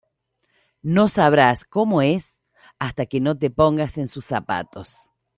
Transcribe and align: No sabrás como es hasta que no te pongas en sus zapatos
No 0.81 1.07
sabrás 1.09 1.63
como 1.63 2.01
es 2.01 2.41
hasta 2.79 3.05
que 3.05 3.19
no 3.19 3.37
te 3.37 3.51
pongas 3.51 3.99
en 3.99 4.07
sus 4.07 4.25
zapatos 4.25 5.11